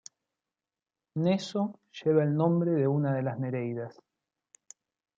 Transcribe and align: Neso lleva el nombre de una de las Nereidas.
Neso 1.23 1.77
lleva 1.91 2.23
el 2.23 2.35
nombre 2.35 2.71
de 2.71 2.87
una 2.87 3.13
de 3.13 3.21
las 3.21 3.37
Nereidas. 3.37 4.01